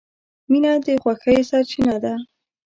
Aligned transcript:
•مینه 0.51 0.71
د 0.85 0.87
خوښۍ 1.01 1.39
سرچینه 1.49 1.95
ده. 2.03 2.13